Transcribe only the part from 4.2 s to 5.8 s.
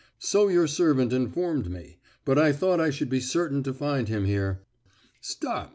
here. Stop.